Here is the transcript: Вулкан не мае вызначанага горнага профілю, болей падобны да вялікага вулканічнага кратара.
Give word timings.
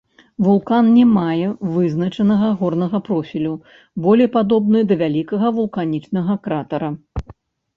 Вулкан 0.45 0.85
не 0.93 1.03
мае 1.17 1.49
вызначанага 1.73 2.49
горнага 2.61 3.01
профілю, 3.09 3.53
болей 4.07 4.29
падобны 4.37 4.79
да 4.93 4.99
вялікага 5.03 5.47
вулканічнага 5.59 6.33
кратара. 6.49 6.91